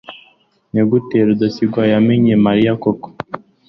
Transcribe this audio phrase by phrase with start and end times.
[0.71, 3.07] nigute rudasingwa yamenye mariya koko